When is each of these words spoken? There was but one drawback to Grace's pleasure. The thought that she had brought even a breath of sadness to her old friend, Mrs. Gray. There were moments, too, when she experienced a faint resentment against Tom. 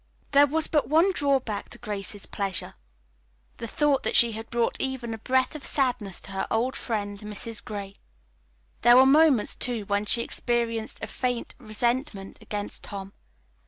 There 0.31 0.47
was 0.47 0.65
but 0.65 0.89
one 0.89 1.13
drawback 1.13 1.69
to 1.69 1.77
Grace's 1.77 2.25
pleasure. 2.25 2.73
The 3.57 3.67
thought 3.67 4.01
that 4.01 4.15
she 4.15 4.31
had 4.31 4.49
brought 4.49 4.75
even 4.81 5.13
a 5.13 5.19
breath 5.19 5.53
of 5.53 5.63
sadness 5.63 6.19
to 6.21 6.31
her 6.31 6.47
old 6.49 6.75
friend, 6.75 7.19
Mrs. 7.19 7.63
Gray. 7.63 7.97
There 8.81 8.97
were 8.97 9.05
moments, 9.05 9.53
too, 9.55 9.85
when 9.85 10.05
she 10.05 10.23
experienced 10.23 11.03
a 11.03 11.05
faint 11.07 11.53
resentment 11.59 12.39
against 12.41 12.83
Tom. 12.83 13.13